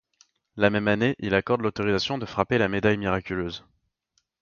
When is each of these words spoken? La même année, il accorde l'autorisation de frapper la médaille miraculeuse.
La 0.55 0.71
même 0.71 0.87
année, 0.87 1.15
il 1.19 1.35
accorde 1.35 1.61
l'autorisation 1.61 2.17
de 2.17 2.25
frapper 2.25 2.57
la 2.57 2.67
médaille 2.69 2.97
miraculeuse. 2.97 3.67